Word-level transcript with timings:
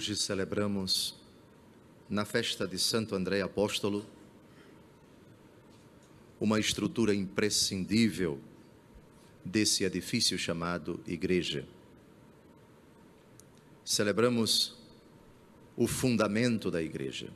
Hoje 0.00 0.16
celebramos, 0.16 1.14
na 2.08 2.24
festa 2.24 2.66
de 2.66 2.78
Santo 2.78 3.14
André 3.14 3.42
Apóstolo, 3.42 4.06
uma 6.40 6.58
estrutura 6.58 7.14
imprescindível 7.14 8.40
desse 9.44 9.84
edifício 9.84 10.38
chamado 10.38 10.98
Igreja. 11.06 11.68
Celebramos 13.84 14.74
o 15.76 15.86
fundamento 15.86 16.70
da 16.70 16.82
Igreja. 16.82 17.28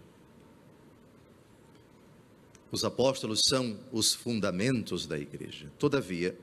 Os 2.72 2.82
apóstolos 2.82 3.42
são 3.44 3.78
os 3.92 4.14
fundamentos 4.14 5.06
da 5.06 5.18
Igreja. 5.18 5.70
Todavia, 5.78 6.34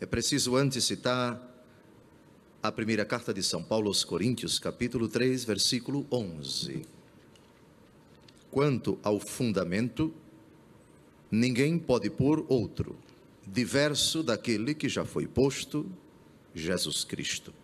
é 0.00 0.06
preciso 0.06 0.54
antes 0.54 0.84
citar 0.84 1.55
a 2.66 2.72
primeira 2.72 3.04
carta 3.04 3.32
de 3.32 3.42
São 3.42 3.62
Paulo 3.62 3.88
aos 3.88 4.02
Coríntios, 4.02 4.58
capítulo 4.58 5.08
3, 5.08 5.44
versículo 5.44 6.04
11. 6.10 6.84
Quanto 8.50 8.98
ao 9.02 9.20
fundamento, 9.20 10.12
ninguém 11.30 11.78
pode 11.78 12.10
pôr 12.10 12.44
outro, 12.48 12.96
diverso 13.46 14.22
daquele 14.22 14.74
que 14.74 14.88
já 14.88 15.04
foi 15.04 15.26
posto, 15.26 15.86
Jesus 16.54 17.04
Cristo. 17.04 17.54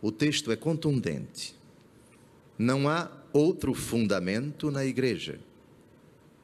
O 0.00 0.12
texto 0.12 0.52
é 0.52 0.56
contundente. 0.56 1.54
Não 2.56 2.88
há 2.88 3.10
outro 3.32 3.74
fundamento 3.74 4.70
na 4.70 4.84
igreja, 4.84 5.40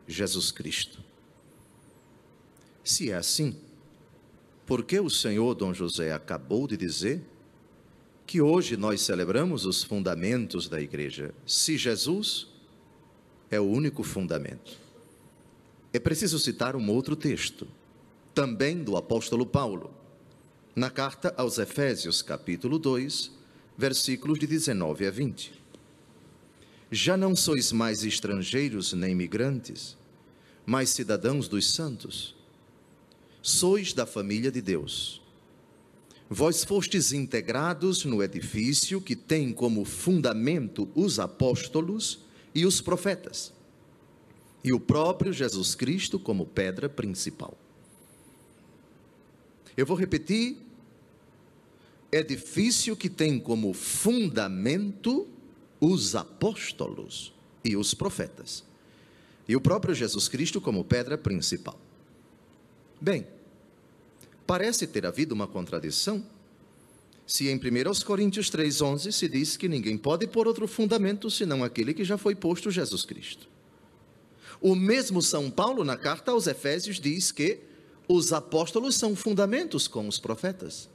Jesus 0.09 0.51
Cristo. 0.51 1.05
Se 2.83 3.11
é 3.11 3.15
assim, 3.15 3.57
porque 4.67 4.99
o 4.99 5.09
Senhor 5.09 5.55
Dom 5.55 5.73
José 5.73 6.13
acabou 6.13 6.67
de 6.67 6.77
dizer 6.77 7.23
que 8.27 8.43
hoje 8.43 8.77
nós 8.77 9.01
celebramos 9.01 9.65
os 9.65 9.85
fundamentos 9.85 10.69
da 10.69 10.81
igreja. 10.81 11.33
Se 11.47 11.79
Jesus 11.79 12.49
é 13.49 13.61
o 13.61 13.65
único 13.65 14.03
fundamento. 14.03 14.77
É 15.93 16.01
preciso 16.01 16.41
citar 16.41 16.75
um 16.75 16.91
outro 16.91 17.15
texto, 17.15 17.69
também 18.35 18.83
do 18.83 18.97
apóstolo 18.97 19.47
Paulo, 19.47 19.95
na 20.75 20.91
carta 20.91 21.33
aos 21.37 21.59
Efésios, 21.59 22.21
capítulo 22.21 22.77
2, 22.79 23.31
versículos 23.79 24.39
de 24.39 24.49
19 24.49 25.07
a 25.07 25.11
20. 25.13 25.53
Já 26.91 27.17
não 27.17 27.37
sois 27.37 27.71
mais 27.71 28.03
estrangeiros 28.03 28.93
nem 28.93 29.15
migrantes, 29.15 29.97
mas 30.67 30.91
cidadãos 30.91 31.47
dos 31.47 31.73
santos 31.73 32.36
sois 33.47 33.93
da 33.93 34.05
família 34.05 34.51
de 34.51 34.61
Deus. 34.61 35.23
Vós 36.29 36.65
fostes 36.65 37.13
integrados 37.13 38.05
no 38.05 38.21
edifício 38.21 39.01
que 39.01 39.15
tem 39.15 39.53
como 39.53 39.85
fundamento 39.85 40.89
os 40.97 41.21
apóstolos 41.21 42.19
e 42.53 42.67
os 42.67 42.81
profetas, 42.81 43.53
e 44.65 44.73
o 44.73 44.81
próprio 44.81 45.33
Jesus 45.33 45.77
Cristo 45.77 46.19
como 46.19 46.45
pedra 46.45 46.89
principal. 46.89 47.57
Eu 49.77 49.87
vou 49.87 49.97
repetir: 49.97 50.57
edifício 52.11 52.97
que 52.97 53.09
tem 53.09 53.39
como 53.39 53.73
fundamento 53.73 55.29
os 55.81 56.17
apóstolos 56.17 57.33
e 57.65 57.77
os 57.77 57.95
profetas, 57.95 58.65
e 59.47 59.55
o 59.55 59.61
próprio 59.61 59.95
Jesus 59.95 60.27
Cristo 60.27 60.61
como 60.61 60.85
pedra 60.85 61.17
principal. 61.17 61.79
Bem, 63.01 63.36
Parece 64.47 64.87
ter 64.87 65.05
havido 65.05 65.35
uma 65.35 65.47
contradição. 65.47 66.25
Se 67.27 67.49
em 67.49 67.57
1 67.57 67.61
Coríntios 68.05 68.51
3,11 68.51 69.11
se 69.11 69.29
diz 69.29 69.57
que 69.57 69.69
ninguém 69.69 69.99
pode 69.99 70.27
pôr 70.29 70.47
outro 70.47 70.69
fundamento 70.69 71.29
senão 71.31 71.65
aquele 71.65 71.93
que 71.93 72.05
já 72.05 72.17
foi 72.17 72.37
posto 72.37 72.71
Jesus 72.71 73.05
Cristo. 73.05 73.49
O 74.61 74.75
mesmo 74.75 75.21
São 75.21 75.51
Paulo, 75.51 75.85
na 75.85 75.97
carta 75.97 76.31
aos 76.31 76.47
Efésios, 76.47 77.01
diz 77.01 77.33
que 77.33 77.59
os 78.09 78.33
apóstolos 78.33 78.95
são 78.95 79.17
fundamentos 79.17 79.89
com 79.89 80.07
os 80.07 80.19
profetas. 80.19 80.89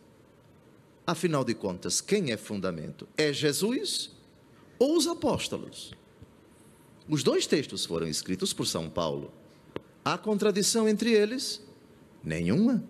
Afinal 1.06 1.44
de 1.44 1.53
contas, 1.53 2.00
quem 2.00 2.31
é 2.31 2.38
fundamento? 2.38 3.07
É 3.17 3.34
Jesus 3.34 4.11
ou 4.79 4.95
os 4.95 5.07
apóstolos? 5.07 5.91
Os 7.09 7.23
dois 7.23 7.45
textos 7.45 7.85
foram 7.85 8.07
escritos 8.07 8.53
por 8.53 8.66
São 8.66 8.90
Paulo. 8.90 9.34
Há 10.06 10.17
contradição 10.17 10.88
entre 10.88 11.11
eles? 11.11 11.61
Nenhuma. 12.23 12.84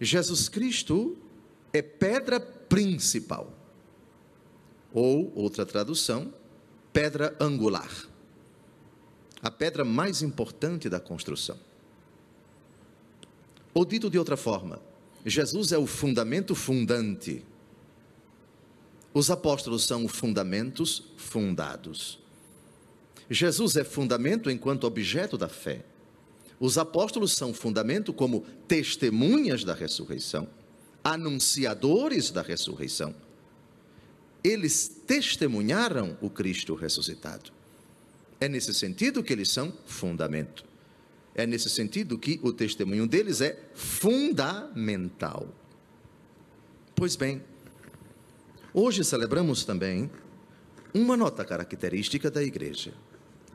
Jesus 0.00 0.48
Cristo 0.48 1.16
é 1.72 1.82
pedra 1.82 2.40
principal. 2.40 3.52
Ou, 4.92 5.32
outra 5.34 5.66
tradução, 5.66 6.32
pedra 6.92 7.36
angular. 7.40 7.90
A 9.42 9.50
pedra 9.50 9.84
mais 9.84 10.22
importante 10.22 10.88
da 10.88 10.98
construção. 10.98 11.58
Ou 13.74 13.84
dito 13.84 14.10
de 14.10 14.18
outra 14.18 14.36
forma, 14.36 14.80
Jesus 15.24 15.72
é 15.72 15.78
o 15.78 15.86
fundamento 15.86 16.54
fundante. 16.54 17.44
Os 19.12 19.30
apóstolos 19.30 19.84
são 19.84 20.08
fundamentos 20.08 21.04
fundados. 21.16 22.18
Jesus 23.30 23.76
é 23.76 23.84
fundamento 23.84 24.50
enquanto 24.50 24.84
objeto 24.84 25.36
da 25.36 25.48
fé. 25.48 25.84
Os 26.60 26.76
apóstolos 26.76 27.32
são 27.32 27.54
fundamento 27.54 28.12
como 28.12 28.44
testemunhas 28.66 29.62
da 29.62 29.74
ressurreição, 29.74 30.48
anunciadores 31.04 32.30
da 32.30 32.42
ressurreição. 32.42 33.14
Eles 34.42 34.88
testemunharam 35.06 36.16
o 36.20 36.28
Cristo 36.28 36.74
ressuscitado. 36.74 37.52
É 38.40 38.48
nesse 38.48 38.74
sentido 38.74 39.22
que 39.22 39.32
eles 39.32 39.50
são 39.50 39.72
fundamento. 39.86 40.64
É 41.34 41.46
nesse 41.46 41.70
sentido 41.70 42.18
que 42.18 42.40
o 42.42 42.52
testemunho 42.52 43.06
deles 43.06 43.40
é 43.40 43.70
fundamental. 43.74 45.48
Pois 46.94 47.14
bem, 47.14 47.42
hoje 48.74 49.04
celebramos 49.04 49.64
também 49.64 50.10
uma 50.92 51.16
nota 51.16 51.44
característica 51.44 52.28
da 52.28 52.42
igreja, 52.42 52.92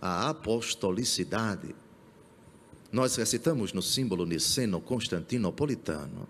a 0.01 0.29
apostolicidade 0.29 1.75
nós 2.93 3.15
recitamos 3.15 3.73
no 3.73 3.81
símbolo 3.81 4.23
niceno-constantinopolitano: 4.23 6.29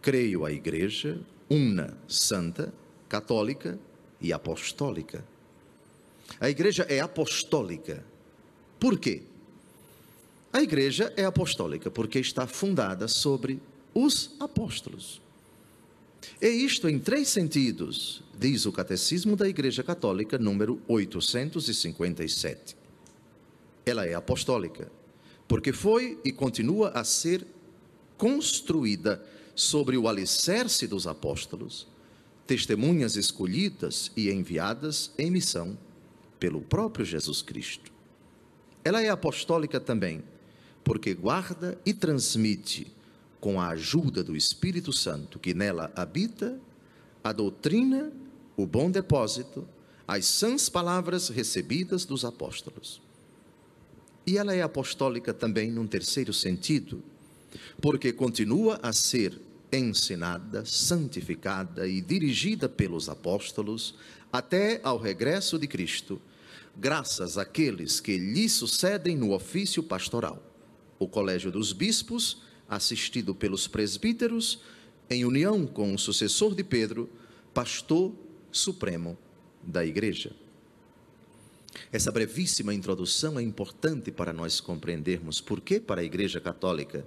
Creio 0.00 0.46
a 0.46 0.50
Igreja, 0.50 1.20
una, 1.48 1.96
santa, 2.08 2.72
católica 3.06 3.78
e 4.18 4.32
apostólica. 4.32 5.22
A 6.40 6.48
Igreja 6.48 6.86
é 6.88 7.00
apostólica. 7.00 8.02
Por 8.80 8.98
quê? 8.98 9.24
A 10.50 10.62
Igreja 10.62 11.12
é 11.18 11.26
apostólica 11.26 11.90
porque 11.90 12.18
está 12.18 12.46
fundada 12.46 13.06
sobre 13.06 13.60
os 13.92 14.34
apóstolos. 14.40 15.20
É 16.40 16.48
isto 16.48 16.88
em 16.88 16.98
três 16.98 17.28
sentidos, 17.28 18.22
diz 18.38 18.64
o 18.64 18.72
Catecismo 18.72 19.36
da 19.36 19.46
Igreja 19.46 19.82
Católica, 19.82 20.38
número 20.38 20.80
857. 20.88 22.74
Ela 23.84 24.06
é 24.06 24.14
apostólica 24.14 24.90
porque 25.46 25.72
foi 25.72 26.18
e 26.24 26.32
continua 26.32 26.90
a 26.90 27.04
ser 27.04 27.46
construída 28.16 29.22
sobre 29.54 29.96
o 29.96 30.08
alicerce 30.08 30.86
dos 30.86 31.06
apóstolos, 31.06 31.86
testemunhas 32.46 33.16
escolhidas 33.16 34.10
e 34.16 34.30
enviadas 34.30 35.12
em 35.18 35.30
missão 35.30 35.78
pelo 36.38 36.60
próprio 36.60 37.04
Jesus 37.04 37.42
Cristo. 37.42 37.92
Ela 38.84 39.02
é 39.02 39.08
apostólica 39.08 39.80
também, 39.80 40.22
porque 40.82 41.14
guarda 41.14 41.78
e 41.86 41.94
transmite, 41.94 42.92
com 43.40 43.60
a 43.60 43.68
ajuda 43.68 44.24
do 44.24 44.34
Espírito 44.34 44.92
Santo 44.92 45.38
que 45.38 45.52
nela 45.52 45.92
habita, 45.94 46.58
a 47.22 47.32
doutrina, 47.32 48.10
o 48.56 48.66
bom 48.66 48.90
depósito, 48.90 49.68
as 50.08 50.26
sãs 50.26 50.68
palavras 50.68 51.28
recebidas 51.28 52.04
dos 52.04 52.24
apóstolos. 52.24 53.03
E 54.26 54.38
ela 54.38 54.54
é 54.54 54.62
apostólica 54.62 55.34
também 55.34 55.70
num 55.70 55.86
terceiro 55.86 56.32
sentido, 56.32 57.02
porque 57.80 58.12
continua 58.12 58.78
a 58.82 58.92
ser 58.92 59.38
ensinada, 59.70 60.64
santificada 60.64 61.86
e 61.86 62.00
dirigida 62.00 62.68
pelos 62.68 63.08
apóstolos 63.08 63.94
até 64.32 64.80
ao 64.82 64.98
regresso 64.98 65.58
de 65.58 65.66
Cristo, 65.66 66.20
graças 66.76 67.36
àqueles 67.38 68.00
que 68.00 68.16
lhe 68.16 68.48
sucedem 68.48 69.16
no 69.16 69.32
ofício 69.32 69.82
pastoral. 69.82 70.42
O 70.98 71.06
Colégio 71.06 71.50
dos 71.50 71.72
Bispos, 71.72 72.42
assistido 72.68 73.34
pelos 73.34 73.66
presbíteros, 73.68 74.60
em 75.10 75.24
união 75.24 75.66
com 75.66 75.94
o 75.94 75.98
sucessor 75.98 76.54
de 76.54 76.64
Pedro, 76.64 77.10
pastor 77.52 78.12
supremo 78.50 79.18
da 79.62 79.84
Igreja. 79.84 80.32
Essa 81.92 82.10
brevíssima 82.10 82.74
introdução 82.74 83.38
é 83.38 83.42
importante 83.42 84.10
para 84.10 84.32
nós 84.32 84.60
compreendermos 84.60 85.40
por 85.40 85.60
que, 85.60 85.80
para 85.80 86.00
a 86.00 86.04
Igreja 86.04 86.40
Católica, 86.40 87.06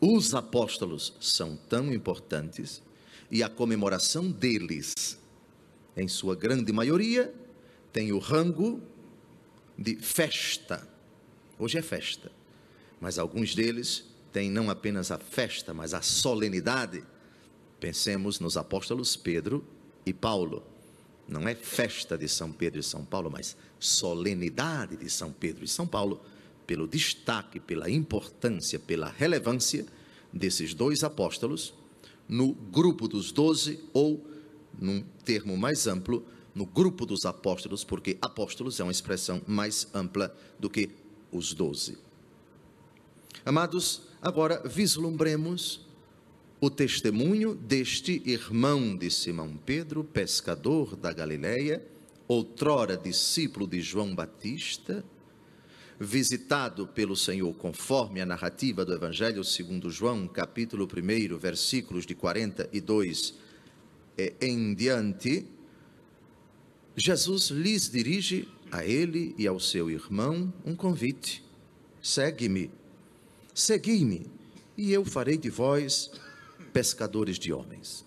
os 0.00 0.34
apóstolos 0.34 1.14
são 1.20 1.56
tão 1.56 1.92
importantes 1.92 2.82
e 3.30 3.42
a 3.42 3.48
comemoração 3.48 4.30
deles, 4.30 5.18
em 5.96 6.08
sua 6.08 6.34
grande 6.34 6.72
maioria, 6.72 7.32
tem 7.92 8.12
o 8.12 8.18
rango 8.18 8.80
de 9.78 9.96
festa. 9.96 10.86
Hoje 11.58 11.78
é 11.78 11.82
festa, 11.82 12.32
mas 13.00 13.18
alguns 13.18 13.54
deles 13.54 14.04
têm 14.32 14.50
não 14.50 14.70
apenas 14.70 15.10
a 15.10 15.18
festa, 15.18 15.72
mas 15.72 15.94
a 15.94 16.02
solenidade. 16.02 17.04
Pensemos 17.78 18.40
nos 18.40 18.56
apóstolos 18.56 19.16
Pedro 19.16 19.64
e 20.04 20.12
Paulo. 20.12 20.71
Não 21.28 21.48
é 21.48 21.54
festa 21.54 22.18
de 22.18 22.28
São 22.28 22.52
Pedro 22.52 22.80
e 22.80 22.82
São 22.82 23.04
Paulo, 23.04 23.30
mas 23.30 23.56
solenidade 23.78 24.96
de 24.96 25.08
São 25.08 25.32
Pedro 25.32 25.64
e 25.64 25.68
São 25.68 25.86
Paulo, 25.86 26.20
pelo 26.66 26.86
destaque, 26.86 27.58
pela 27.60 27.90
importância, 27.90 28.78
pela 28.78 29.08
relevância 29.08 29.86
desses 30.32 30.74
dois 30.74 31.04
apóstolos 31.04 31.74
no 32.28 32.54
grupo 32.54 33.08
dos 33.08 33.32
doze, 33.32 33.80
ou, 33.92 34.24
num 34.78 35.02
termo 35.24 35.56
mais 35.56 35.86
amplo, 35.86 36.24
no 36.54 36.66
grupo 36.66 37.04
dos 37.04 37.24
apóstolos, 37.24 37.84
porque 37.84 38.16
apóstolos 38.20 38.78
é 38.80 38.82
uma 38.82 38.92
expressão 38.92 39.42
mais 39.46 39.88
ampla 39.94 40.34
do 40.58 40.70
que 40.70 40.90
os 41.30 41.52
doze. 41.54 41.98
Amados, 43.44 44.02
agora 44.20 44.62
vislumbremos 44.66 45.86
o 46.62 46.70
testemunho 46.70 47.56
deste 47.56 48.22
irmão 48.24 48.96
de 48.96 49.10
Simão 49.10 49.58
Pedro, 49.66 50.04
pescador 50.04 50.94
da 50.94 51.12
Galileia, 51.12 51.84
outrora 52.28 52.96
discípulo 52.96 53.66
de 53.66 53.80
João 53.80 54.14
Batista, 54.14 55.04
visitado 55.98 56.86
pelo 56.86 57.16
Senhor, 57.16 57.52
conforme 57.54 58.20
a 58.20 58.26
narrativa 58.26 58.84
do 58.84 58.94
Evangelho 58.94 59.42
segundo 59.42 59.90
João, 59.90 60.28
capítulo 60.28 60.86
1, 60.86 61.36
versículos 61.36 62.06
de 62.06 62.14
42 62.14 63.34
em 64.40 64.72
diante, 64.72 65.44
Jesus 66.94 67.48
lhes 67.48 67.90
dirige 67.90 68.48
a 68.70 68.86
ele 68.86 69.34
e 69.36 69.48
ao 69.48 69.58
seu 69.58 69.90
irmão 69.90 70.54
um 70.64 70.76
convite: 70.76 71.44
segue-me, 72.00 72.70
segui-me, 73.52 74.30
e 74.76 74.92
eu 74.92 75.04
farei 75.04 75.36
de 75.36 75.50
vós 75.50 76.08
pescadores 76.72 77.38
de 77.38 77.52
homens. 77.52 78.04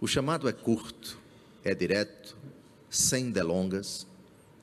O 0.00 0.06
chamado 0.06 0.48
é 0.48 0.52
curto, 0.52 1.18
é 1.64 1.74
direto, 1.74 2.36
sem 2.90 3.30
delongas, 3.30 4.06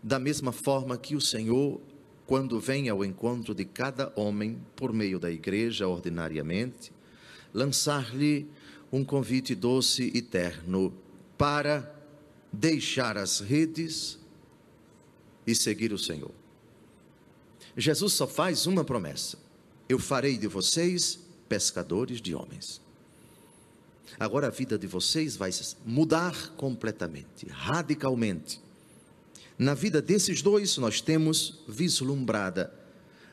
da 0.02 0.20
mesma 0.20 0.52
forma 0.52 0.98
que 0.98 1.16
o 1.16 1.22
Senhor, 1.22 1.80
quando 2.28 2.60
vem 2.60 2.90
ao 2.90 3.04
encontro 3.04 3.56
de 3.56 3.66
cada 3.66 4.12
homem 4.16 4.62
por 4.76 4.92
meio 4.92 5.20
da 5.20 5.32
igreja 5.32 5.88
ordinariamente, 5.88 6.92
lançar-lhe 7.54 8.48
um 8.92 9.04
convite 9.04 9.56
doce 9.56 10.12
e 10.14 10.22
terno 10.22 10.94
para 11.38 11.94
deixar 12.52 13.18
as 13.18 13.40
redes 13.40 14.20
e 15.48 15.56
seguir 15.56 15.92
o 15.92 15.98
Senhor. 15.98 16.32
Jesus 17.76 18.14
só 18.14 18.28
faz 18.28 18.68
uma 18.68 18.84
promessa: 18.84 19.38
eu 19.90 19.98
farei 19.98 20.38
de 20.38 20.48
vocês 20.48 21.20
pescadores 21.50 22.22
de 22.22 22.36
homens. 22.36 22.83
Agora 24.20 24.48
a 24.48 24.52
vida 24.52 24.78
de 24.78 24.88
vocês 24.88 25.36
vai 25.36 25.52
mudar 25.86 26.50
completamente, 26.56 27.48
radicalmente. 27.50 28.62
Na 29.58 29.74
vida 29.74 30.02
desses 30.02 30.42
dois, 30.42 30.78
nós 30.78 31.02
temos 31.02 31.60
vislumbrada 31.68 32.74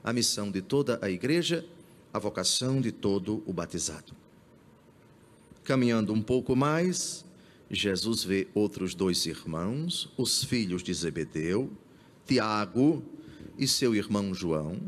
a 0.02 0.12
missão 0.12 0.50
de 0.50 0.62
toda 0.62 0.99
a 1.02 1.11
igreja, 1.11 1.64
a 2.12 2.19
vocação 2.19 2.81
de 2.81 2.93
todo 2.93 3.43
o 3.46 3.52
batizado. 3.52 4.14
Caminhando 5.64 6.12
um 6.12 6.22
pouco 6.22 6.56
mais, 6.56 7.25
Jesus 7.70 8.25
vê 8.25 8.49
outros 8.55 8.94
dois 8.94 9.26
irmãos, 9.26 10.12
os 10.17 10.43
filhos 10.43 10.82
de 10.82 10.93
Zebedeu, 10.93 11.70
Tiago 12.26 13.02
e 13.58 13.69
seu 13.69 13.94
irmão 13.94 14.34
João, 14.34 14.81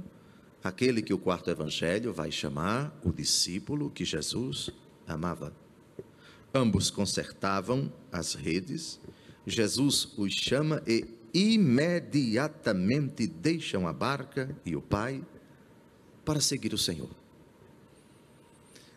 aquele 0.65 1.03
que 1.03 1.15
o 1.15 1.19
quarto 1.19 1.51
evangelho 1.51 2.13
vai 2.13 2.31
chamar 2.31 2.99
o 3.05 3.13
discípulo 3.13 3.91
que 3.91 4.05
Jesus 4.05 4.71
amava. 5.07 5.62
Ambos 6.55 6.91
consertavam 6.91 7.93
as 8.11 8.35
redes. 8.35 9.01
Jesus 9.47 10.13
os 10.17 10.33
chama 10.33 10.83
e 10.87 11.07
imediatamente 11.33 13.27
deixam 13.27 13.89
a 13.89 13.93
barca 13.93 14.55
e 14.65 14.77
o 14.77 14.83
pai 14.83 15.25
para 16.25 16.41
seguir 16.41 16.75
o 16.75 16.79
Senhor. 16.79 17.11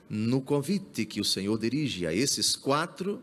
No 0.09 0.41
convite 0.41 1.05
que 1.05 1.19
o 1.19 1.25
Senhor 1.25 1.57
dirige 1.57 2.05
a 2.05 2.13
esses 2.13 2.55
quatro, 2.55 3.21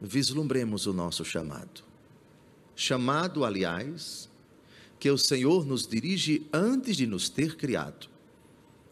vislumbremos 0.00 0.86
o 0.86 0.92
nosso 0.92 1.24
chamado. 1.24 1.84
Chamado, 2.74 3.44
aliás, 3.44 4.28
que 4.98 5.08
o 5.10 5.18
Senhor 5.18 5.64
nos 5.64 5.86
dirige 5.86 6.48
antes 6.52 6.96
de 6.96 7.06
nos 7.06 7.28
ter 7.28 7.56
criado. 7.56 8.08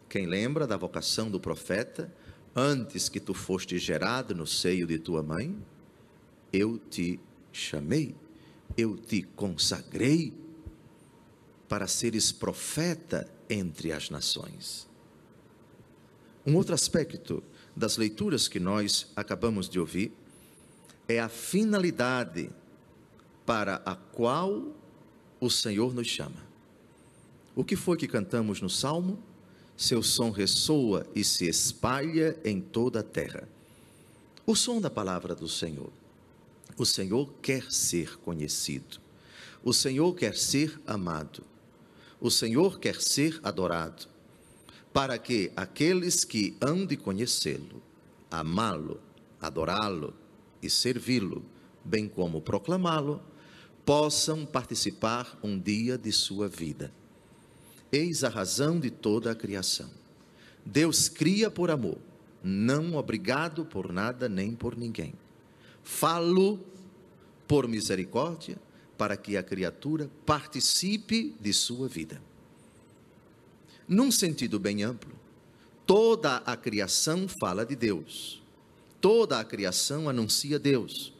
Quem 0.08 0.26
lembra 0.26 0.66
da 0.66 0.76
vocação 0.76 1.30
do 1.30 1.40
profeta? 1.40 2.14
Antes 2.54 3.08
que 3.08 3.18
tu 3.18 3.32
foste 3.32 3.78
gerado 3.78 4.34
no 4.34 4.46
seio 4.46 4.86
de 4.86 4.98
tua 4.98 5.22
mãe, 5.22 5.56
eu 6.52 6.78
te 6.78 7.18
chamei, 7.50 8.14
eu 8.76 8.96
te 8.96 9.22
consagrei 9.22 10.34
para 11.68 11.86
seres 11.86 12.30
profeta 12.30 13.30
entre 13.48 13.92
as 13.92 14.10
nações. 14.10 14.86
Um 16.46 16.56
outro 16.56 16.74
aspecto 16.74 17.42
das 17.74 17.96
leituras 17.96 18.48
que 18.48 18.60
nós 18.60 19.10
acabamos 19.16 19.68
de 19.68 19.80
ouvir 19.80 20.12
é 21.08 21.20
a 21.20 21.28
finalidade 21.28 22.50
para 23.46 23.76
a 23.86 23.94
qual 23.94 24.74
o 25.40 25.48
Senhor 25.50 25.94
nos 25.94 26.06
chama. 26.06 26.52
O 27.54 27.64
que 27.64 27.76
foi 27.76 27.96
que 27.96 28.06
cantamos 28.06 28.60
no 28.60 28.68
Salmo? 28.68 29.18
Seu 29.76 30.02
som 30.02 30.30
ressoa 30.30 31.06
e 31.14 31.24
se 31.24 31.48
espalha 31.48 32.38
em 32.44 32.60
toda 32.60 33.00
a 33.00 33.02
terra. 33.02 33.48
O 34.46 34.54
som 34.54 34.80
da 34.80 34.90
palavra 34.90 35.34
do 35.34 35.48
Senhor. 35.48 35.90
O 36.76 36.84
Senhor 36.84 37.32
quer 37.40 37.70
ser 37.70 38.16
conhecido. 38.18 38.98
O 39.62 39.72
Senhor 39.72 40.14
quer 40.14 40.36
ser 40.36 40.80
amado. 40.86 41.44
O 42.20 42.30
Senhor 42.30 42.78
quer 42.78 43.00
ser 43.00 43.38
adorado. 43.42 44.06
Para 44.92 45.18
que 45.18 45.52
aqueles 45.56 46.24
que 46.24 46.56
hão 46.60 46.84
de 46.84 46.96
conhecê-lo, 46.96 47.82
amá-lo, 48.30 49.00
adorá-lo 49.40 50.14
e 50.62 50.68
servi-lo, 50.68 51.44
bem 51.84 52.08
como 52.08 52.40
proclamá-lo, 52.40 53.22
possam 53.84 54.46
participar 54.46 55.38
um 55.42 55.58
dia 55.58 55.98
de 55.98 56.12
sua 56.12 56.48
vida. 56.48 56.92
Eis 57.92 58.24
a 58.24 58.30
razão 58.30 58.80
de 58.80 58.90
toda 58.90 59.30
a 59.30 59.34
criação. 59.34 59.90
Deus 60.64 61.08
cria 61.08 61.50
por 61.50 61.70
amor, 61.70 61.98
não 62.42 62.94
obrigado 62.94 63.66
por 63.66 63.92
nada 63.92 64.28
nem 64.28 64.54
por 64.54 64.76
ninguém. 64.76 65.12
Falo 65.84 66.58
por 67.46 67.68
misericórdia, 67.68 68.58
para 68.96 69.16
que 69.16 69.36
a 69.36 69.42
criatura 69.42 70.08
participe 70.24 71.34
de 71.40 71.52
sua 71.52 71.88
vida. 71.88 72.22
Num 73.88 74.10
sentido 74.10 74.58
bem 74.60 74.84
amplo, 74.84 75.12
toda 75.84 76.36
a 76.36 76.56
criação 76.56 77.26
fala 77.26 77.66
de 77.66 77.74
Deus. 77.74 78.40
Toda 79.00 79.40
a 79.40 79.44
criação 79.44 80.08
anuncia 80.08 80.58
Deus. 80.58 81.12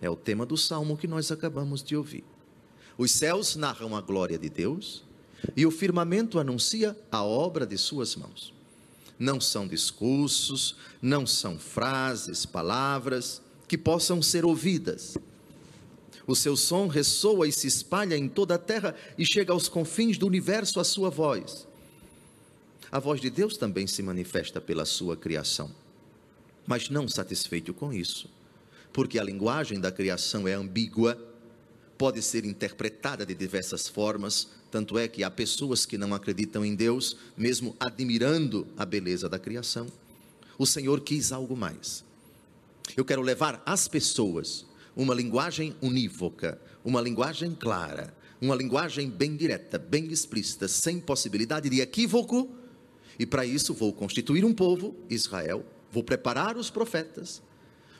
É 0.00 0.08
o 0.08 0.16
tema 0.16 0.46
do 0.46 0.56
salmo 0.56 0.96
que 0.96 1.06
nós 1.06 1.30
acabamos 1.30 1.82
de 1.82 1.94
ouvir. 1.94 2.24
Os 2.96 3.12
céus 3.12 3.54
narram 3.54 3.94
a 3.94 4.00
glória 4.00 4.38
de 4.38 4.48
Deus, 4.48 5.04
e 5.56 5.66
o 5.66 5.70
firmamento 5.70 6.38
anuncia 6.38 6.96
a 7.10 7.22
obra 7.22 7.66
de 7.66 7.76
suas 7.76 8.16
mãos. 8.16 8.52
Não 9.18 9.40
são 9.40 9.66
discursos, 9.66 10.76
não 11.00 11.26
são 11.26 11.58
frases, 11.58 12.44
palavras 12.44 13.40
que 13.66 13.78
possam 13.78 14.20
ser 14.20 14.44
ouvidas. 14.44 15.16
O 16.26 16.34
seu 16.34 16.56
som 16.56 16.88
ressoa 16.88 17.46
e 17.46 17.52
se 17.52 17.66
espalha 17.66 18.16
em 18.16 18.28
toda 18.28 18.56
a 18.56 18.58
terra 18.58 18.94
e 19.16 19.24
chega 19.24 19.52
aos 19.52 19.68
confins 19.68 20.18
do 20.18 20.26
universo 20.26 20.80
a 20.80 20.84
sua 20.84 21.08
voz. 21.08 21.66
A 22.90 22.98
voz 22.98 23.20
de 23.20 23.30
Deus 23.30 23.56
também 23.56 23.86
se 23.86 24.02
manifesta 24.02 24.60
pela 24.60 24.84
sua 24.84 25.16
criação. 25.16 25.70
Mas 26.66 26.90
não 26.90 27.08
satisfeito 27.08 27.72
com 27.72 27.92
isso, 27.92 28.28
porque 28.92 29.18
a 29.18 29.24
linguagem 29.24 29.80
da 29.80 29.92
criação 29.92 30.48
é 30.48 30.54
ambígua, 30.54 31.16
pode 31.96 32.20
ser 32.22 32.44
interpretada 32.44 33.24
de 33.24 33.34
diversas 33.34 33.88
formas, 33.88 34.48
tanto 34.76 34.98
é 34.98 35.08
que 35.08 35.24
há 35.24 35.30
pessoas 35.30 35.86
que 35.86 35.96
não 35.96 36.12
acreditam 36.12 36.62
em 36.62 36.74
Deus, 36.74 37.16
mesmo 37.34 37.74
admirando 37.80 38.66
a 38.76 38.84
beleza 38.84 39.26
da 39.26 39.38
criação. 39.38 39.86
O 40.58 40.66
Senhor 40.66 41.00
quis 41.00 41.32
algo 41.32 41.56
mais. 41.56 42.04
Eu 42.94 43.02
quero 43.02 43.22
levar 43.22 43.62
às 43.64 43.88
pessoas 43.88 44.66
uma 44.94 45.14
linguagem 45.14 45.74
unívoca, 45.80 46.60
uma 46.84 47.00
linguagem 47.00 47.54
clara, 47.54 48.14
uma 48.38 48.54
linguagem 48.54 49.08
bem 49.08 49.34
direta, 49.34 49.78
bem 49.78 50.12
explícita, 50.12 50.68
sem 50.68 51.00
possibilidade 51.00 51.70
de 51.70 51.80
equívoco. 51.80 52.46
E 53.18 53.24
para 53.24 53.46
isso 53.46 53.72
vou 53.72 53.94
constituir 53.94 54.44
um 54.44 54.52
povo, 54.52 54.94
Israel, 55.08 55.64
vou 55.90 56.04
preparar 56.04 56.58
os 56.58 56.68
profetas, 56.68 57.40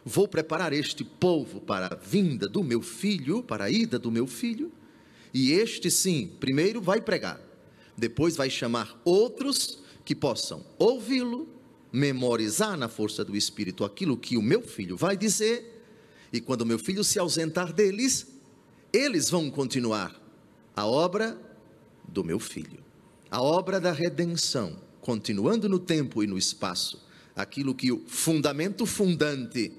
vou 0.05 0.29
preparar 0.29 0.75
este 0.75 1.03
povo 1.03 1.59
para 1.59 1.87
a 1.87 1.95
vinda 1.95 2.47
do 2.47 2.63
meu 2.63 2.83
filho, 2.83 3.43
para 3.43 3.65
a 3.65 3.71
ida 3.71 3.99
do 3.99 4.11
meu 4.11 4.27
filho, 4.27 4.71
e 5.39 5.53
este 5.53 5.91
sim, 5.91 6.33
primeiro 6.41 6.81
vai 6.81 6.99
pregar, 6.99 7.39
depois 7.95 8.39
vai 8.39 8.49
chamar 8.49 8.99
outros 9.05 9.83
que 10.03 10.15
possam 10.15 10.65
ouvi-lo, 10.79 11.47
memorizar 11.93 12.75
na 12.75 12.89
força 12.89 13.23
do 13.23 13.37
Espírito 13.37 13.85
aquilo 13.85 14.17
que 14.17 14.39
o 14.39 14.43
meu 14.43 14.63
filho 14.63 14.97
vai 14.97 15.15
dizer, 15.15 15.85
e 16.33 16.41
quando 16.41 16.63
o 16.63 16.67
meu 16.67 16.79
filho 16.79 17.05
se 17.05 17.19
ausentar 17.19 17.71
deles, 17.71 18.29
eles 18.91 19.29
vão 19.29 19.51
continuar 19.51 20.19
a 20.75 20.87
obra 20.87 21.39
do 22.09 22.25
meu 22.25 22.39
filho, 22.39 22.83
a 23.31 23.43
obra 23.43 23.79
da 23.79 23.93
redenção, 23.93 24.81
continuando 25.03 25.69
no 25.69 25.79
tempo 25.79 26.23
e 26.23 26.27
no 26.27 26.39
espaço, 26.39 27.07
aquilo 27.37 27.75
que 27.75 27.93
o 27.93 28.03
fundamento 28.07 28.87
fundante 28.87 29.71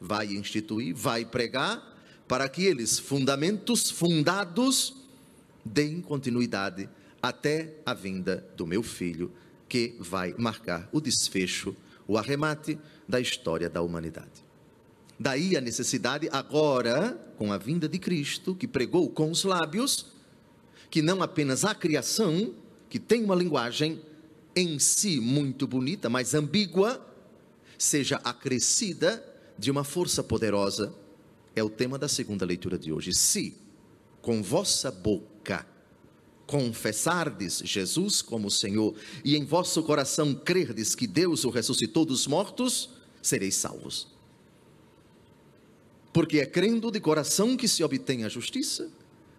vai 0.00 0.26
instituir, 0.28 0.94
vai 0.94 1.24
pregar, 1.24 1.90
para 2.28 2.48
que 2.48 2.62
eles, 2.62 2.96
fundamentos 2.96 3.90
fundados, 3.90 4.99
deem 5.64 6.00
continuidade 6.00 6.88
até 7.22 7.74
a 7.84 7.92
vinda 7.94 8.46
do 8.56 8.66
meu 8.66 8.82
filho, 8.82 9.30
que 9.68 9.96
vai 10.00 10.34
marcar 10.36 10.88
o 10.92 11.00
desfecho, 11.00 11.76
o 12.06 12.18
arremate 12.18 12.78
da 13.08 13.20
história 13.20 13.68
da 13.68 13.82
humanidade. 13.82 14.44
Daí 15.18 15.56
a 15.56 15.60
necessidade 15.60 16.28
agora, 16.32 17.12
com 17.36 17.52
a 17.52 17.58
vinda 17.58 17.88
de 17.88 17.98
Cristo, 17.98 18.54
que 18.54 18.66
pregou 18.66 19.08
com 19.10 19.30
os 19.30 19.44
lábios, 19.44 20.06
que 20.90 21.02
não 21.02 21.22
apenas 21.22 21.64
a 21.64 21.74
criação, 21.74 22.54
que 22.88 22.98
tem 22.98 23.22
uma 23.22 23.34
linguagem 23.34 24.00
em 24.56 24.78
si 24.78 25.20
muito 25.20 25.66
bonita, 25.66 26.08
mas 26.08 26.34
ambígua, 26.34 27.06
seja 27.78 28.16
acrescida 28.24 29.24
de 29.58 29.70
uma 29.70 29.84
força 29.84 30.24
poderosa, 30.24 30.92
é 31.54 31.62
o 31.62 31.70
tema 31.70 31.98
da 31.98 32.08
segunda 32.08 32.44
leitura 32.44 32.78
de 32.78 32.92
hoje. 32.92 33.12
Se 33.12 33.54
com 34.22 34.42
vossa 34.42 34.90
boca 34.90 35.30
confessardes 36.50 37.62
Jesus 37.64 38.20
como 38.20 38.50
Senhor 38.50 38.92
e 39.24 39.36
em 39.36 39.44
vosso 39.44 39.84
coração 39.84 40.34
crerdes 40.34 40.96
que 40.96 41.06
Deus 41.06 41.44
o 41.44 41.48
ressuscitou 41.48 42.04
dos 42.04 42.26
mortos, 42.26 42.90
sereis 43.22 43.54
salvos. 43.54 44.08
Porque 46.12 46.40
é 46.40 46.46
crendo 46.46 46.90
de 46.90 46.98
coração 46.98 47.56
que 47.56 47.68
se 47.68 47.84
obtém 47.84 48.24
a 48.24 48.28
justiça, 48.28 48.90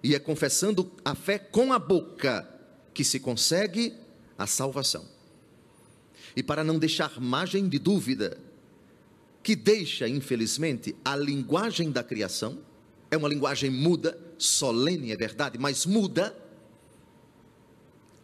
e 0.01 0.15
é 0.15 0.19
confessando 0.19 0.89
a 1.03 1.13
fé 1.13 1.37
com 1.37 1.73
a 1.73 1.77
boca 1.77 2.49
que 2.93 3.03
se 3.03 3.19
consegue 3.19 3.93
a 4.37 4.47
salvação. 4.47 5.05
E 6.33 6.41
para 6.41 6.63
não 6.63 6.79
deixar 6.79 7.19
margem 7.19 7.67
de 7.67 7.77
dúvida, 7.77 8.39
que 9.43 9.53
deixa, 9.53 10.07
infelizmente, 10.07 10.95
a 11.03 11.17
linguagem 11.17 11.91
da 11.91 12.05
criação, 12.05 12.59
é 13.11 13.17
uma 13.17 13.27
linguagem 13.27 13.69
muda, 13.69 14.17
solene, 14.37 15.11
é 15.11 15.17
verdade, 15.17 15.57
mas 15.57 15.85
muda, 15.85 16.40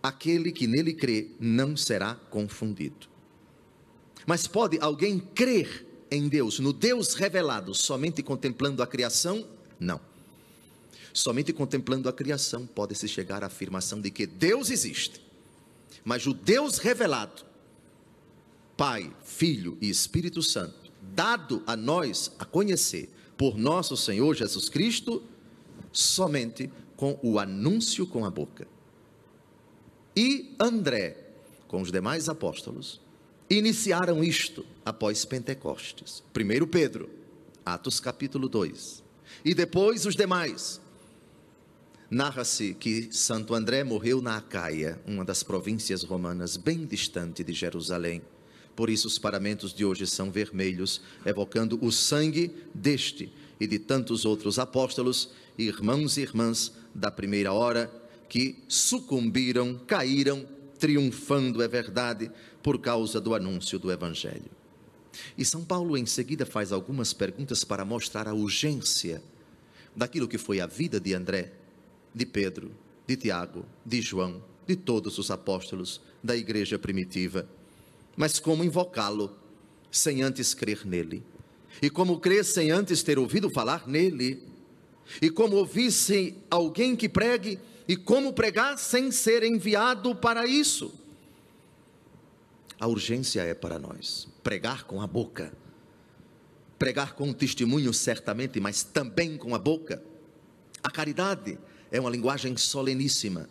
aquele 0.02 0.52
que 0.52 0.68
nele 0.68 0.94
crê 0.94 1.30
não 1.40 1.76
será 1.76 2.16
confundido. 2.16 3.08
Mas 4.26 4.48
pode 4.48 4.78
alguém 4.80 5.20
crer 5.20 5.86
em 6.12 6.28
Deus, 6.28 6.60
no 6.60 6.74
Deus 6.74 7.14
revelado, 7.14 7.74
somente 7.74 8.22
contemplando 8.24 8.82
a 8.82 8.88
criação? 8.88 9.48
Não. 9.80 10.00
Somente 11.14 11.52
contemplando 11.52 12.08
a 12.08 12.14
criação 12.14 12.66
pode-se 12.66 13.08
chegar 13.08 13.44
à 13.44 13.48
afirmação 13.48 14.00
de 14.00 14.12
que 14.12 14.26
Deus 14.26 14.70
existe. 14.70 15.22
Mas 16.06 16.28
o 16.28 16.34
Deus 16.34 16.78
revelado, 16.78 17.44
Pai, 18.78 19.12
Filho 19.24 19.78
e 19.82 19.90
Espírito 19.90 20.42
Santo, 20.44 20.92
dado 21.02 21.64
a 21.66 21.76
nós 21.76 22.32
a 22.38 22.46
conhecer 22.46 23.10
por 23.36 23.58
nosso 23.58 23.98
Senhor 23.98 24.36
Jesus 24.36 24.70
Cristo, 24.70 25.24
somente 25.92 26.70
com 26.96 27.20
o 27.22 27.40
anúncio 27.40 28.06
com 28.06 28.26
a 28.26 28.30
boca. 28.30 28.68
E 30.18 30.56
André, 30.60 31.16
com 31.68 31.80
os 31.80 31.92
demais 31.92 32.28
apóstolos, 32.28 33.00
iniciaram 33.48 34.24
isto 34.24 34.66
após 34.84 35.24
Pentecostes. 35.24 36.24
Primeiro 36.34 36.66
Pedro, 36.66 37.08
Atos 37.64 38.00
capítulo 38.00 38.50
2. 38.50 39.04
E 39.46 39.54
depois 39.54 40.08
os 40.08 40.16
demais. 40.16 40.82
Narra-se 42.10 42.74
que 42.74 43.10
Santo 43.12 43.54
André 43.54 43.84
morreu 43.84 44.20
na 44.20 44.38
Acaia, 44.38 45.00
uma 45.06 45.24
das 45.24 45.44
províncias 45.44 46.02
romanas 46.02 46.58
bem 46.58 46.84
distante 46.84 47.44
de 47.44 47.54
Jerusalém 47.54 48.24
por 48.78 48.92
isso 48.92 49.08
os 49.08 49.18
paramentos 49.18 49.74
de 49.74 49.84
hoje 49.84 50.06
são 50.06 50.30
vermelhos, 50.30 51.02
evocando 51.26 51.80
o 51.84 51.92
sangue 51.92 52.52
deste 52.76 53.34
e 53.60 53.66
de 53.66 53.80
tantos 53.80 54.24
outros 54.24 54.60
apóstolos, 54.60 55.32
irmãos 55.58 56.16
e 56.16 56.22
irmãs 56.22 56.72
da 56.94 57.10
primeira 57.10 57.52
hora, 57.52 57.92
que 58.30 58.64
sucumbiram, 58.68 59.80
caíram, 59.88 60.46
triunfando, 60.80 61.62
é 61.62 61.68
verdade, 61.68 62.32
por 62.62 62.80
causa 62.80 63.20
do 63.20 63.34
anúncio 63.34 63.80
do 63.80 63.92
Evangelho. 63.92 64.52
E 65.38 65.44
São 65.44 65.64
Paulo 65.64 65.98
em 65.98 66.06
seguida 66.06 66.46
faz 66.46 66.72
algumas 66.72 67.14
perguntas 67.14 67.64
para 67.64 67.86
mostrar 67.86 68.28
a 68.28 68.34
urgência 68.34 69.24
daquilo 69.96 70.28
que 70.28 70.38
foi 70.38 70.60
a 70.60 70.68
vida 70.68 71.00
de 71.00 71.14
André, 71.14 71.54
de 72.14 72.26
Pedro, 72.26 72.72
de 73.08 73.16
Tiago, 73.16 73.66
de 73.86 74.02
João, 74.02 74.44
de 74.68 74.76
todos 74.76 75.18
os 75.18 75.32
apóstolos 75.32 76.02
da 76.24 76.36
igreja 76.36 76.78
primitiva 76.78 77.48
mas 78.18 78.40
como 78.40 78.64
invocá-lo 78.64 79.32
sem 79.92 80.24
antes 80.24 80.56
crer 80.56 80.86
nele? 80.86 81.24
E 81.80 81.88
como 81.88 82.20
crer 82.20 82.44
sem 82.44 82.72
antes 82.72 83.04
ter 83.04 83.20
ouvido 83.20 83.48
falar 83.48 83.88
nele? 83.88 84.42
E 85.22 85.30
como 85.30 85.56
ouvir 85.56 85.92
sem 85.92 86.36
alguém 86.50 86.96
que 86.96 87.08
pregue? 87.08 87.60
E 87.88 87.96
como 87.96 88.34
pregar 88.34 88.78
sem 88.78 89.12
ser 89.12 89.44
enviado 89.44 90.16
para 90.16 90.46
isso? 90.46 90.94
A 92.80 92.88
urgência 92.88 93.42
é 93.42 93.54
para 93.54 93.80
nós 93.80 94.28
pregar 94.44 94.84
com 94.84 95.02
a 95.02 95.08
boca, 95.08 95.52
pregar 96.78 97.14
com 97.14 97.30
o 97.30 97.34
testemunho, 97.34 97.94
certamente, 97.94 98.60
mas 98.60 98.84
também 98.84 99.38
com 99.38 99.56
a 99.56 99.58
boca. 99.58 100.04
A 100.84 100.92
caridade 100.92 101.58
é 101.92 102.00
uma 102.00 102.10
linguagem 102.10 102.56
soleníssima, 102.56 103.50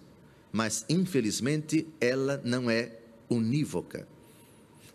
mas 0.53 0.85
infelizmente 0.89 1.87
ela 2.01 2.41
não 2.45 2.71
é 2.71 2.99
unívoca 3.29 4.07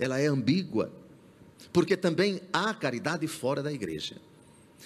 ela 0.01 0.19
é 0.19 0.25
ambígua, 0.25 0.91
porque 1.71 1.95
também 1.95 2.41
há 2.51 2.73
caridade 2.73 3.27
fora 3.27 3.61
da 3.61 3.71
igreja. 3.71 4.15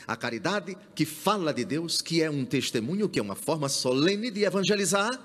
A 0.08 0.16
caridade 0.16 0.78
que 0.94 1.06
fala 1.06 1.54
de 1.54 1.66
Deus, 1.66 2.02
que 2.02 2.22
é 2.22 2.30
um 2.30 2.46
testemunho, 2.46 3.10
que 3.10 3.20
é 3.20 3.22
uma 3.22 3.36
forma 3.36 3.70
solene 3.70 4.30
de 4.32 4.44
evangelizar, 4.44 5.20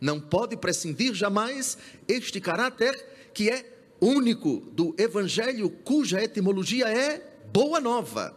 não 0.00 0.20
pode 0.20 0.56
prescindir 0.56 1.14
jamais 1.14 1.78
este 2.08 2.40
caráter 2.40 3.30
que 3.32 3.48
é 3.48 3.72
único 4.00 4.60
do 4.72 4.94
evangelho, 4.98 5.70
cuja 5.70 6.22
etimologia 6.22 6.88
é 6.88 7.18
boa 7.52 7.80
nova. 7.80 8.36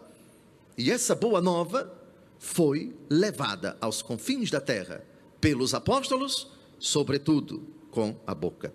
E 0.77 0.91
essa 0.91 1.15
boa 1.15 1.41
nova 1.41 1.91
foi 2.37 2.95
levada 3.09 3.75
aos 3.81 4.01
confins 4.01 4.51
da 4.51 4.61
terra 4.61 5.03
pelos 5.41 5.73
apóstolos, 5.73 6.51
sobretudo 6.77 7.67
com 7.89 8.15
a 8.27 8.35
boca. 8.35 8.73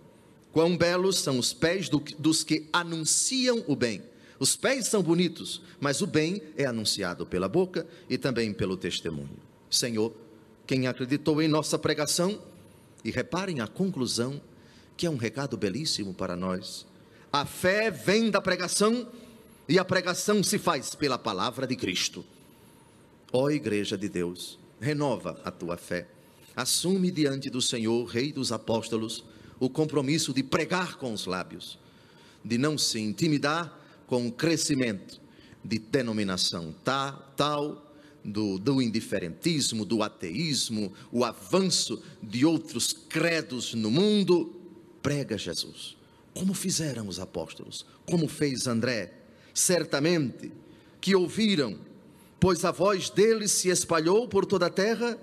Quão 0.52 0.76
belos 0.76 1.19
são 1.19 1.38
os 1.38 1.52
pés 1.52 1.88
do, 1.88 2.00
dos 2.19 2.43
que 2.43 2.69
anunciam 2.73 3.64
o 3.69 3.76
bem. 3.76 4.02
Os 4.40 4.56
pés 4.56 4.88
são 4.88 5.02
bonitos, 5.02 5.62
mas 5.78 6.00
o 6.00 6.06
bem 6.06 6.42
é 6.56 6.64
anunciado 6.64 7.25
pela 7.25 7.49
boca 7.49 7.87
e 8.09 8.18
também 8.18 8.52
pelo 8.52 8.76
testemunho. 8.76 9.38
Senhor, 9.70 10.12
quem 10.66 10.88
acreditou 10.88 11.40
em 11.40 11.47
nossa 11.47 11.78
pregação, 11.78 12.40
e 13.04 13.11
reparem 13.11 13.61
a 13.61 13.66
conclusão, 13.66 14.40
que 14.97 15.06
é 15.06 15.11
um 15.11 15.16
recado 15.16 15.56
belíssimo 15.56 16.12
para 16.12 16.37
nós. 16.37 16.87
A 17.32 17.47
fé 17.47 17.90
vem 17.90 18.30
da 18.30 18.40
pregação 18.40 19.09
e 19.68 19.78
a 19.78 19.85
pregação 19.85 20.42
se 20.42 20.59
faz 20.59 20.94
pela 20.94 21.18
palavra 21.18 21.66
de 21.66 21.76
Cristo. 21.76 22.25
Ó 23.32 23.49
Igreja 23.50 23.97
de 23.97 24.09
Deus, 24.09 24.59
renova 24.80 25.40
a 25.44 25.50
tua 25.50 25.76
fé. 25.76 26.09
Assume 26.56 27.11
diante 27.11 27.49
do 27.49 27.62
Senhor, 27.62 28.04
Rei 28.06 28.32
dos 28.32 28.52
Apóstolos, 28.52 29.25
o 29.59 29.70
compromisso 29.70 30.32
de 30.35 30.42
pregar 30.42 30.97
com 30.97 31.12
os 31.12 31.26
lábios, 31.26 31.78
de 32.44 32.59
não 32.59 32.76
se 32.76 32.99
intimidar 32.99 33.80
com 34.11 34.26
o 34.26 34.33
crescimento 34.33 35.21
de 35.64 35.79
denominação 35.79 36.75
tal, 36.83 37.95
do, 38.25 38.59
do 38.59 38.83
indiferentismo, 38.83 39.85
do 39.85 40.02
ateísmo, 40.02 40.93
o 41.12 41.25
avanço 41.25 42.02
de 42.21 42.45
outros 42.45 42.93
credos 42.93 43.73
no 43.73 43.88
mundo. 43.88 44.52
Prega 45.00 45.38
Jesus, 45.38 45.97
como 46.35 46.52
fizeram 46.55 47.07
os 47.07 47.21
apóstolos, 47.21 47.87
como 48.05 48.26
fez 48.26 48.67
André, 48.67 49.14
certamente 49.55 50.50
que 51.00 51.14
ouviram, 51.14 51.79
pois 52.40 52.64
a 52.64 52.73
voz 52.73 53.11
deles 53.11 53.52
se 53.52 53.69
espalhou 53.69 54.26
por 54.26 54.45
toda 54.45 54.67
a 54.67 54.71
terra 54.71 55.17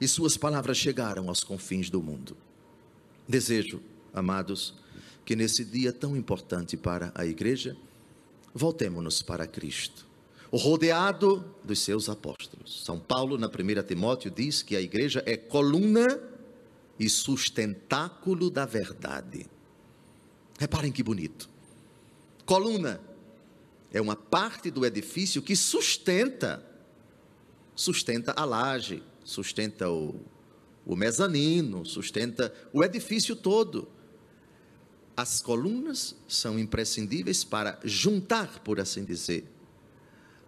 e 0.00 0.08
suas 0.08 0.36
palavras 0.36 0.76
chegaram 0.76 1.28
aos 1.28 1.44
confins 1.44 1.88
do 1.88 2.02
mundo. 2.02 2.36
Desejo, 3.28 3.80
amados, 4.12 4.74
que 5.24 5.36
nesse 5.36 5.64
dia 5.64 5.92
tão 5.92 6.16
importante 6.16 6.76
para 6.76 7.12
a 7.14 7.24
igreja, 7.24 7.76
voltemos-nos 8.54 9.20
para 9.20 9.46
Cristo. 9.46 10.06
rodeado 10.52 11.44
dos 11.64 11.80
seus 11.80 12.08
apóstolos. 12.08 12.84
São 12.84 13.00
Paulo, 13.00 13.36
na 13.36 13.48
1 13.48 13.82
Timóteo, 13.88 14.30
diz 14.30 14.62
que 14.62 14.76
a 14.76 14.80
igreja 14.80 15.20
é 15.26 15.36
coluna 15.36 16.20
e 16.96 17.08
sustentáculo 17.08 18.48
da 18.48 18.64
verdade. 18.64 19.46
Reparem 20.56 20.92
que 20.92 21.02
bonito. 21.02 21.48
Coluna 22.46 23.00
é 23.92 24.00
uma 24.00 24.14
parte 24.14 24.70
do 24.70 24.86
edifício 24.86 25.42
que 25.42 25.56
sustenta, 25.56 26.64
sustenta 27.74 28.32
a 28.36 28.44
laje, 28.44 29.02
sustenta 29.24 29.90
o, 29.90 30.20
o 30.86 30.94
mezanino, 30.94 31.84
sustenta 31.84 32.54
o 32.72 32.84
edifício 32.84 33.34
todo. 33.34 33.88
As 35.16 35.40
colunas 35.40 36.16
são 36.26 36.58
imprescindíveis 36.58 37.44
para 37.44 37.78
juntar, 37.84 38.60
por 38.60 38.80
assim 38.80 39.04
dizer, 39.04 39.44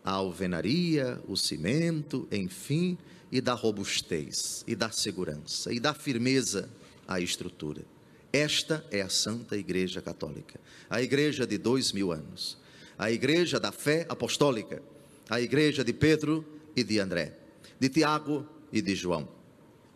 a 0.04 0.12
alvenaria, 0.12 1.20
o 1.28 1.36
cimento, 1.36 2.26
enfim, 2.32 2.98
e 3.30 3.40
dar 3.40 3.54
robustez, 3.54 4.64
e 4.66 4.74
dar 4.74 4.92
segurança, 4.92 5.72
e 5.72 5.78
dar 5.78 5.94
firmeza 5.94 6.68
à 7.06 7.20
estrutura. 7.20 7.84
Esta 8.32 8.84
é 8.90 9.00
a 9.02 9.08
Santa 9.08 9.56
Igreja 9.56 10.02
Católica, 10.02 10.60
a 10.90 11.00
igreja 11.00 11.46
de 11.46 11.58
dois 11.58 11.92
mil 11.92 12.12
anos, 12.12 12.58
a 12.98 13.10
igreja 13.10 13.60
da 13.60 13.72
fé 13.72 14.04
apostólica, 14.08 14.82
a 15.28 15.40
igreja 15.40 15.84
de 15.84 15.92
Pedro 15.92 16.44
e 16.74 16.82
de 16.82 16.98
André, 16.98 17.38
de 17.78 17.88
Tiago 17.88 18.46
e 18.72 18.82
de 18.82 18.94
João, 18.94 19.28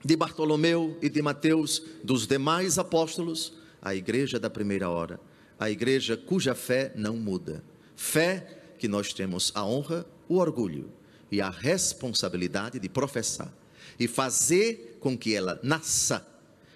de 0.05 0.17
Bartolomeu 0.17 0.97
e 1.03 1.09
de 1.09 1.21
Mateus, 1.21 1.83
dos 2.03 2.27
demais 2.27 2.79
apóstolos, 2.79 3.60
a 3.83 3.95
igreja 3.95 4.39
da 4.39 4.51
primeira 4.51 4.89
hora, 4.89 5.21
a 5.59 5.71
igreja 5.71 6.17
cuja 6.17 6.55
fé 6.55 6.93
não 6.97 7.17
muda. 7.17 7.63
Fé 7.97 8.75
que 8.79 8.89
nós 8.89 9.13
temos 9.13 9.53
a 9.55 9.65
honra, 9.65 10.07
o 10.29 10.37
orgulho 10.37 10.91
e 11.31 11.41
a 11.41 11.51
responsabilidade 11.51 12.79
de 12.79 12.89
professar 12.89 13.53
e 13.99 14.09
fazer 14.09 14.97
com 15.01 15.17
que 15.17 15.35
ela 15.35 15.61
nasça, 15.63 16.27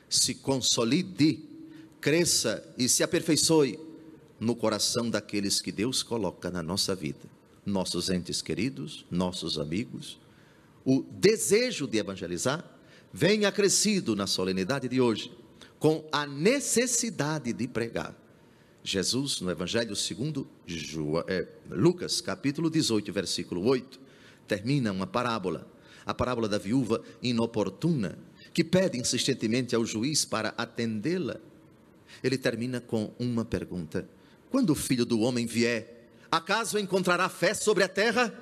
se 0.08 0.34
consolide, 0.34 1.42
cresça 2.00 2.62
e 2.76 2.88
se 2.88 3.02
aperfeiçoe 3.02 3.78
no 4.38 4.54
coração 4.54 5.08
daqueles 5.08 5.60
que 5.60 5.72
Deus 5.72 6.02
coloca 6.02 6.50
na 6.50 6.62
nossa 6.62 6.94
vida, 6.94 7.26
nossos 7.64 8.10
entes 8.10 8.42
queridos, 8.42 9.06
nossos 9.10 9.58
amigos. 9.58 10.20
O 10.84 11.02
desejo 11.02 11.86
de 11.86 11.96
evangelizar 11.96 12.62
vem 13.12 13.46
acrescido 13.46 14.14
na 14.14 14.26
solenidade 14.26 14.88
de 14.88 15.00
hoje 15.00 15.32
com 15.84 16.02
a 16.10 16.26
necessidade 16.26 17.52
de 17.52 17.68
pregar. 17.68 18.16
Jesus, 18.82 19.42
no 19.42 19.50
Evangelho 19.50 19.94
segundo 19.94 20.48
é, 21.28 21.46
Lucas, 21.70 22.22
capítulo 22.22 22.70
18, 22.70 23.12
versículo 23.12 23.62
8, 23.66 24.00
termina 24.48 24.90
uma 24.90 25.06
parábola, 25.06 25.70
a 26.06 26.14
parábola 26.14 26.48
da 26.48 26.56
viúva 26.56 27.02
inoportuna, 27.22 28.18
que 28.54 28.64
pede 28.64 28.96
insistentemente 28.96 29.76
ao 29.76 29.84
juiz 29.84 30.24
para 30.24 30.54
atendê-la. 30.56 31.36
Ele 32.22 32.38
termina 32.38 32.80
com 32.80 33.12
uma 33.18 33.44
pergunta: 33.44 34.08
Quando 34.50 34.70
o 34.70 34.74
filho 34.74 35.04
do 35.04 35.20
homem 35.20 35.44
vier, 35.44 36.08
acaso 36.32 36.78
encontrará 36.78 37.28
fé 37.28 37.52
sobre 37.52 37.84
a 37.84 37.88
terra? 37.88 38.32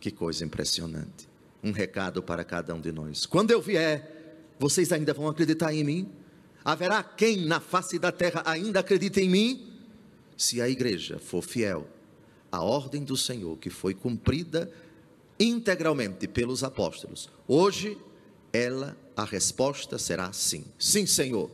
Que 0.00 0.10
coisa 0.10 0.44
impressionante. 0.44 1.28
Um 1.62 1.70
recado 1.70 2.20
para 2.20 2.42
cada 2.42 2.74
um 2.74 2.80
de 2.80 2.90
nós. 2.90 3.26
Quando 3.26 3.52
eu 3.52 3.62
vier, 3.62 4.48
vocês 4.58 4.90
ainda 4.90 5.14
vão 5.14 5.28
acreditar 5.28 5.72
em 5.72 5.84
mim? 5.84 6.21
Haverá 6.64 7.02
quem 7.02 7.44
na 7.44 7.60
face 7.60 7.98
da 7.98 8.12
terra 8.12 8.42
ainda 8.46 8.80
acredite 8.80 9.20
em 9.20 9.28
mim? 9.28 9.72
Se 10.36 10.60
a 10.60 10.68
igreja 10.68 11.18
for 11.18 11.42
fiel 11.42 11.86
à 12.50 12.62
ordem 12.62 13.04
do 13.04 13.16
Senhor, 13.16 13.56
que 13.58 13.70
foi 13.70 13.94
cumprida 13.94 14.70
integralmente 15.38 16.28
pelos 16.28 16.62
apóstolos, 16.62 17.28
hoje 17.48 17.98
ela, 18.52 18.96
a 19.16 19.24
resposta 19.24 19.98
será 19.98 20.32
sim. 20.32 20.64
Sim, 20.78 21.06
Senhor, 21.06 21.50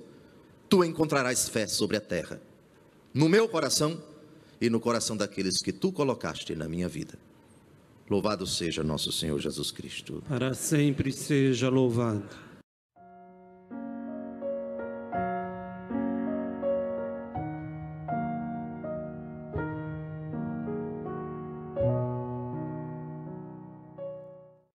tu 0.68 0.84
encontrarás 0.84 1.48
fé 1.48 1.66
sobre 1.66 1.96
a 1.96 2.00
terra, 2.00 2.40
no 3.14 3.28
meu 3.28 3.48
coração 3.48 4.02
e 4.60 4.68
no 4.68 4.80
coração 4.80 5.16
daqueles 5.16 5.58
que 5.58 5.72
tu 5.72 5.92
colocaste 5.92 6.54
na 6.54 6.68
minha 6.68 6.88
vida. 6.88 7.18
Louvado 8.10 8.46
seja 8.46 8.82
nosso 8.82 9.12
Senhor 9.12 9.38
Jesus 9.38 9.70
Cristo. 9.70 10.22
Para 10.28 10.54
sempre 10.54 11.12
seja 11.12 11.68
louvado. 11.68 12.47